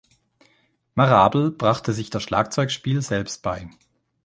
[0.95, 3.69] Marable brachte sich das Schlagzeugspiel selbst bei.